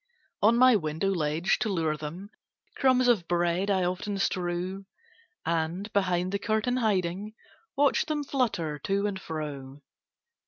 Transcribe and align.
On 0.41 0.57
my 0.57 0.75
window 0.77 1.09
ledge, 1.11 1.59
to 1.59 1.69
lure 1.69 1.95
them, 1.95 2.31
Crumbs 2.75 3.07
of 3.07 3.27
bread 3.27 3.69
I 3.69 3.83
often 3.83 4.17
strew, 4.17 4.85
And, 5.45 5.93
behind 5.93 6.31
the 6.31 6.39
curtain 6.39 6.77
hiding, 6.77 7.35
Watch 7.75 8.07
them 8.07 8.23
flutter 8.23 8.79
to 8.79 9.05
and 9.05 9.21
fro. 9.21 9.83